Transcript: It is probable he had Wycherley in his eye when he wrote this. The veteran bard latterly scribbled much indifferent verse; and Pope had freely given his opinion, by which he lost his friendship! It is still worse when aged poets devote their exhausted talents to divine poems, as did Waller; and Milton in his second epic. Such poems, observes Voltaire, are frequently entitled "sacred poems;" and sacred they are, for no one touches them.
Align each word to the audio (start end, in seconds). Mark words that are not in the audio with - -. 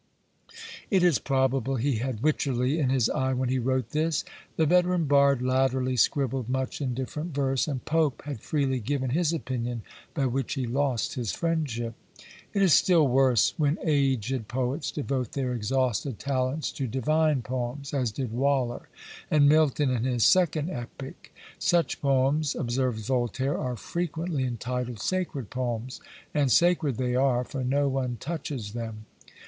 It 0.89 1.03
is 1.03 1.19
probable 1.19 1.75
he 1.75 1.97
had 1.97 2.23
Wycherley 2.23 2.79
in 2.79 2.89
his 2.89 3.07
eye 3.11 3.33
when 3.33 3.49
he 3.49 3.59
wrote 3.59 3.91
this. 3.91 4.23
The 4.55 4.65
veteran 4.65 5.05
bard 5.05 5.43
latterly 5.43 5.95
scribbled 5.95 6.49
much 6.49 6.81
indifferent 6.81 7.35
verse; 7.35 7.67
and 7.67 7.85
Pope 7.85 8.23
had 8.23 8.39
freely 8.41 8.79
given 8.79 9.11
his 9.11 9.31
opinion, 9.31 9.83
by 10.15 10.25
which 10.25 10.55
he 10.55 10.65
lost 10.65 11.13
his 11.13 11.31
friendship! 11.31 11.93
It 12.51 12.63
is 12.63 12.73
still 12.73 13.07
worse 13.07 13.53
when 13.57 13.77
aged 13.83 14.47
poets 14.47 14.89
devote 14.89 15.33
their 15.33 15.53
exhausted 15.53 16.17
talents 16.17 16.71
to 16.71 16.87
divine 16.87 17.43
poems, 17.43 17.93
as 17.93 18.11
did 18.11 18.31
Waller; 18.31 18.89
and 19.29 19.47
Milton 19.47 19.91
in 19.91 20.03
his 20.05 20.25
second 20.25 20.71
epic. 20.71 21.31
Such 21.59 22.01
poems, 22.01 22.55
observes 22.55 23.05
Voltaire, 23.05 23.55
are 23.55 23.75
frequently 23.75 24.45
entitled 24.45 24.99
"sacred 24.99 25.51
poems;" 25.51 26.01
and 26.33 26.51
sacred 26.51 26.97
they 26.97 27.13
are, 27.13 27.43
for 27.43 27.63
no 27.63 27.87
one 27.87 28.17
touches 28.19 28.73
them. 28.73 29.05